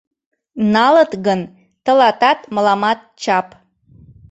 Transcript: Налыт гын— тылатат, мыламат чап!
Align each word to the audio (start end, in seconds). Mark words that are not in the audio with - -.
Налыт 0.73 1.11
гын— 1.25 1.41
тылатат, 1.83 2.39
мыламат 2.55 2.99
чап! 3.21 3.47